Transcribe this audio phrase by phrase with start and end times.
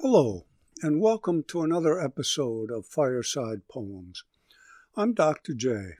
[0.00, 0.44] Hello,
[0.82, 4.24] and welcome to another episode of Fireside Poems.
[4.96, 5.54] I'm Dr.
[5.54, 5.94] J.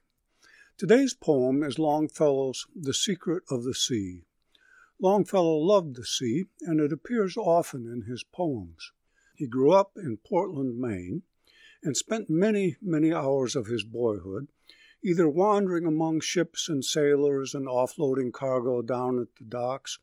[0.76, 4.24] Today's poem is Longfellow's The Secret of the Sea.
[5.00, 8.90] Longfellow loved the sea, and it appears often in his poems.
[9.36, 11.22] He grew up in Portland, Maine,
[11.82, 14.48] and spent many, many hours of his boyhood
[15.04, 19.98] either wandering among ships and sailors and offloading cargo down at the docks,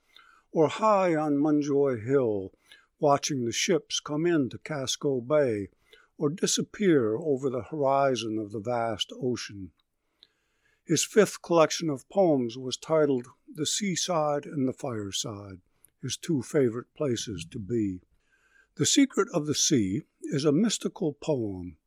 [0.51, 2.53] or high on Munjoy Hill
[3.01, 5.69] watching the ships come into Casco Bay
[6.17, 9.71] or disappear over the horizon of the vast ocean.
[10.85, 15.59] His fifth collection of poems was titled The Seaside and the Fireside,
[16.01, 18.01] his two favorite places to be.
[18.75, 21.77] The Secret of the Sea is a mystical poem,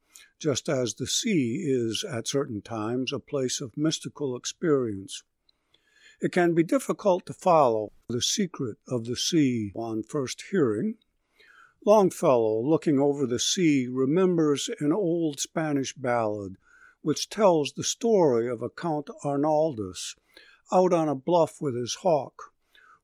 [0.41, 5.23] just as the sea is at certain times a place of mystical experience.
[6.21, 10.97] It can be difficult to follow the secret of the sea on first hearing.
[11.87, 16.57] Longfellow, looking over the sea, remembers an old Spanish ballad
[17.03, 20.17] which tells the story of a Count Arnaldus
[20.73, 22.55] out on a bluff with his hawk,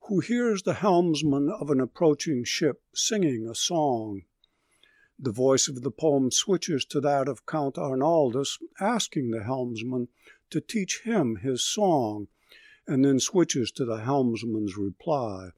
[0.09, 4.23] who hears the helmsman of an approaching ship singing a song.
[5.19, 10.09] The voice of the poem switches to that of Count Arnaldus asking the helmsman
[10.49, 12.29] to teach him his song
[12.87, 15.51] and then switches to the helmsman's reply,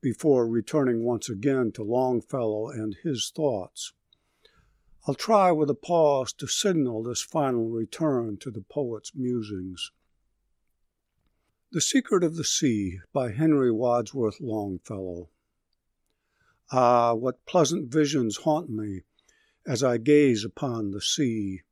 [0.00, 3.92] before returning once again to Longfellow and his thoughts.
[5.06, 9.90] I'll try with a pause to signal this final return to the poet's musings.
[11.72, 15.28] The Secret of the Sea by Henry Wadsworth Longfellow.
[16.70, 19.02] Ah, what pleasant visions haunt me
[19.66, 21.62] as I gaze upon the sea.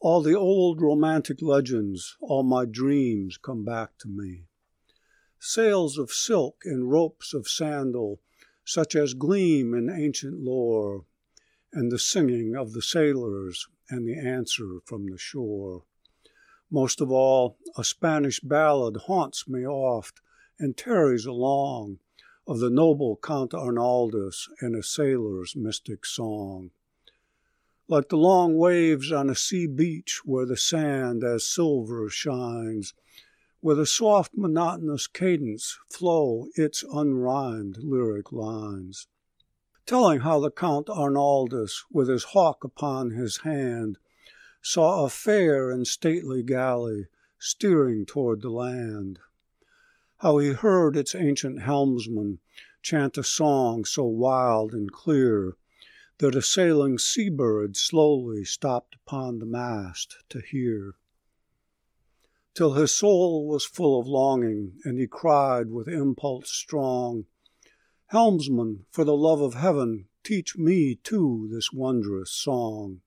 [0.00, 4.46] All the old romantic legends, all my dreams come back to me.
[5.44, 8.20] Sails of silk and ropes of sandal,
[8.64, 11.04] such as gleam in ancient lore,
[11.72, 15.82] and the singing of the sailors and the answer from the shore.
[16.70, 20.20] Most of all, a Spanish ballad haunts me oft
[20.60, 21.98] and tarries along,
[22.46, 26.70] of the noble Count Arnaldus and a sailor's mystic song
[27.88, 32.94] like the long waves on a sea beach where the sand as silver shines,
[33.62, 39.06] with a soft monotonous cadence flow its unrhymed lyric lines,
[39.86, 43.96] telling how the Count Arnaldus, with his hawk upon his hand,
[44.60, 47.06] saw a fair and stately galley
[47.38, 49.20] steering toward the land,
[50.18, 52.40] how he heard its ancient helmsman
[52.82, 55.56] chant a song so wild and clear
[56.18, 60.94] that a sailing sea bird slowly stopped upon the mast to hear.
[62.54, 67.24] Till his soul was full of longing, and he cried with impulse strong,
[68.08, 73.00] Helmsman, for the love of heaven, teach me too this wondrous song.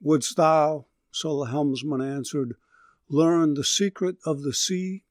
[0.00, 2.54] Wouldst thou, so the helmsman answered,
[3.08, 5.02] learn the secret of the sea?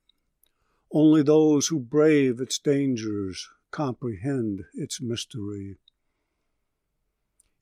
[0.89, 5.75] Only those who brave its dangers comprehend its mystery.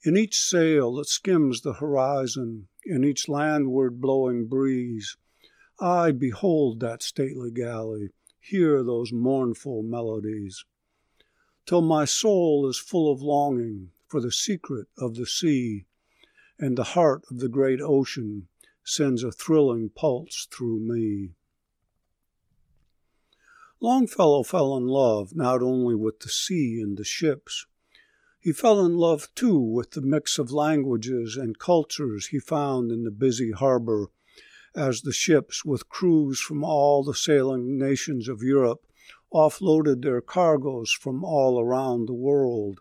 [0.04, 5.18] In each sail that skims the horizon, in each landward blowing breeze,
[5.80, 10.66] I behold that stately galley, hear those mournful melodies,
[11.66, 15.88] till my soul is full of longing for the secret of the sea,
[16.60, 18.48] and the heart of the great ocean
[18.84, 21.34] sends a thrilling pulse through me.
[23.82, 27.66] Longfellow fell in love not only with the sea and the ships,
[28.40, 33.04] he fell in love, too, with the mix of languages and cultures he found in
[33.04, 34.12] the busy harbor
[34.76, 38.86] as the ships, with crews from all the sailing nations of Europe,
[39.34, 42.80] offloaded their cargoes from all around the world.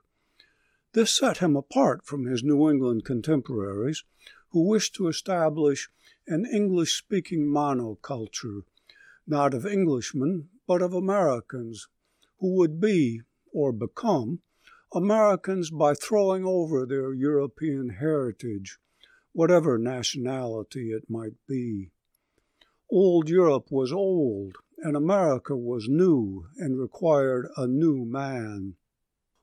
[0.93, 4.05] This set him apart from his New England contemporaries,
[4.51, 5.89] who wished to establish
[6.27, 8.65] an English speaking monoculture,
[9.27, 11.89] not of Englishmen, but of Americans,
[12.39, 14.41] who would be, or become,
[14.95, 18.79] Americans by throwing over their European heritage,
[19.33, 21.92] whatever nationality it might be.
[22.95, 28.77] Old Europe was old, and America was new and required a new man.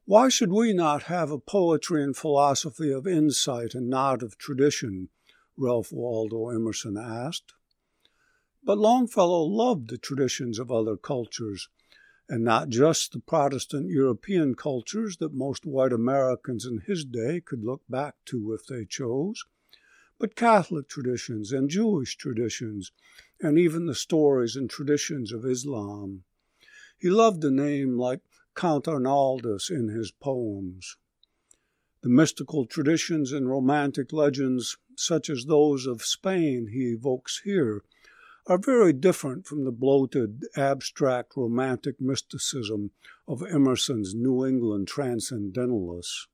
[0.06, 5.10] Why should we not have a poetry and philosophy of insight and not of tradition?
[5.58, 7.56] Ralph Waldo Emerson asked.
[8.64, 11.70] But Longfellow loved the traditions of other cultures
[12.30, 17.64] and not just the Protestant European cultures that most white Americans in his day could
[17.64, 19.44] look back to if they chose,
[20.20, 22.92] but Catholic traditions and Jewish traditions,
[23.42, 26.24] and even the stories and traditions of Islam.
[26.98, 28.20] He loved a name like
[28.54, 30.98] Count Arnaldus in his poems.
[32.02, 37.84] The mystical traditions and romantic legends, such as those of Spain he evokes here,
[38.48, 42.92] are very different from the bloated, abstract, romantic mysticism
[43.28, 46.28] of Emerson's New England transcendentalists.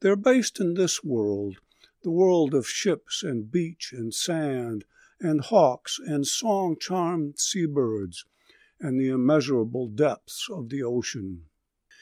[0.00, 1.56] They're based in this world,
[2.02, 4.84] the world of ships and beach and sand
[5.20, 8.24] and hawks and song charmed seabirds
[8.80, 11.44] and the immeasurable depths of the ocean.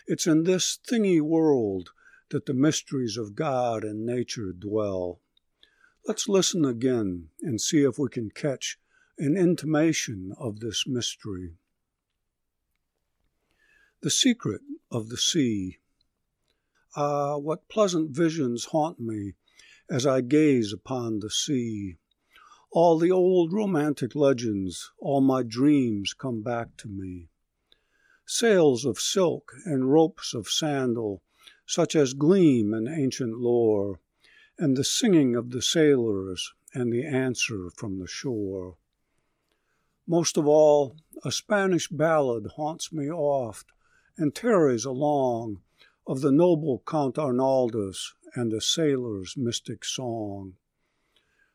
[0.06, 1.91] It's in this thingy world
[2.31, 5.20] that the mysteries of God and nature dwell.
[6.06, 8.79] Let's listen again and see if we can catch
[9.19, 11.52] an intimation of this mystery.
[14.00, 15.79] The secret of the sea.
[16.97, 19.35] Ah, what pleasant visions haunt me
[19.90, 21.96] as I gaze upon the sea.
[22.70, 27.28] All the old romantic legends, all my dreams come back to me.
[28.25, 31.22] Sails of silk and ropes of sandal,
[31.66, 33.98] such as gleam in ancient lore,
[34.56, 38.76] and the singing of the sailors and the answer from the shore.
[40.06, 43.66] Most of all, a Spanish ballad haunts me oft,
[44.16, 45.62] and tarries along,
[46.06, 50.54] of the noble Count Arnaldus and the sailor's mystic song.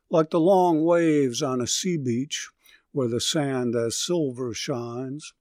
[0.09, 2.49] Like the long waves on a sea beach,
[2.91, 5.33] where the sand as silver shines,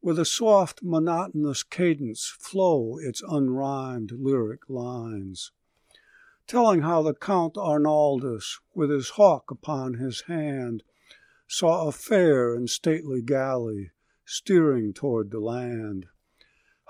[0.00, 5.52] with a soft, monotonous cadence flow its unrhymed lyric lines,
[6.46, 10.82] telling how the Count Arnaldus, with his hawk upon his hand,
[11.46, 13.92] saw a fair and stately galley
[14.24, 16.06] steering toward the land.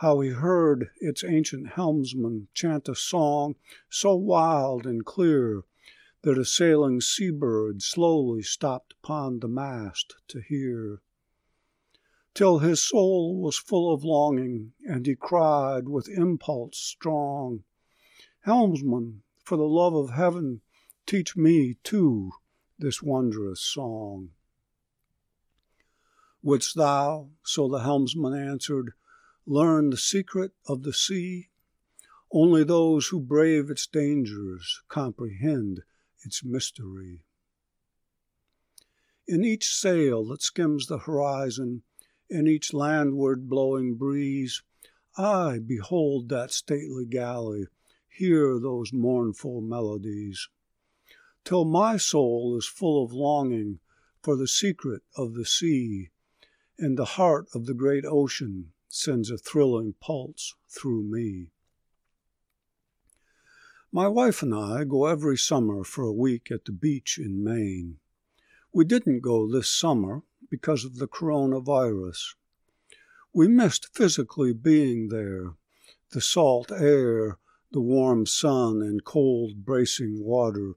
[0.03, 3.55] How he heard its ancient helmsman chant a song
[3.89, 5.63] so wild and clear
[6.23, 11.03] that a sailing seabird slowly stopped upon the mast to hear.
[12.35, 17.63] Till his soul was full of longing, and he cried with impulse strong,
[18.41, 20.63] Helmsman, for the love of heaven,
[21.07, 22.33] teach me, too,
[22.77, 24.31] this wondrous song.
[26.43, 28.95] Wouldst thou, so the helmsman answered,
[29.47, 31.49] learn the secret of the sea?
[32.31, 35.83] Only those who brave its dangers comprehend
[36.25, 37.21] its mystery.
[39.27, 41.83] In each sail that skims the horizon,
[42.31, 44.63] in each landward blowing breeze,
[45.17, 47.67] I behold that stately galley,
[48.09, 50.49] hear those mournful melodies,
[51.45, 53.81] till my soul is full of longing
[54.23, 56.11] for the secret of the sea
[56.79, 61.47] and the heart of the great ocean sends a thrilling pulse through me.
[63.91, 67.97] My wife and I go every summer for a week at the beach in Maine.
[68.71, 72.35] We didn't go this summer because of the coronavirus.
[73.33, 75.55] We missed physically being there,
[76.11, 77.39] the salt air,
[77.71, 80.75] the warm sun and cold bracing water,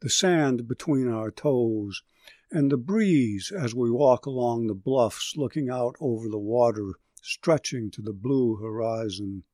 [0.00, 2.02] the sand between our toes,
[2.50, 7.90] and the breeze as we walk along the bluffs looking out over the water stretching
[7.90, 9.44] to the blue horizon.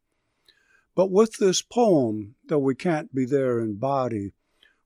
[0.95, 4.33] But with this poem, though we can't be there in body,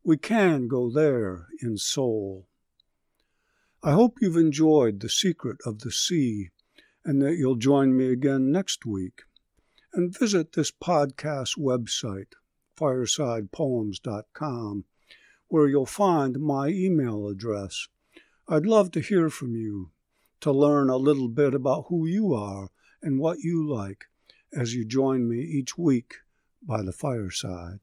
[0.02, 2.46] we can go there in soul.
[3.82, 6.50] I hope you've enjoyed The Secret of the Sea
[7.04, 9.22] and that you'll join me again next week.
[9.92, 12.34] And visit this podcast website,
[12.78, 14.84] firesidepoems.com,
[15.48, 17.88] where you'll find my email address
[18.52, 19.92] I'd love to hear from you,
[20.40, 22.70] to learn a little bit about who you are
[23.02, 24.06] and what you like
[24.52, 26.16] as you join me each week
[26.62, 27.78] by the fireside.